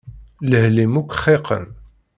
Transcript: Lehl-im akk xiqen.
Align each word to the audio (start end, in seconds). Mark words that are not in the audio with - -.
Lehl-im 0.49 0.93
akk 1.01 1.11
xiqen. 1.21 1.65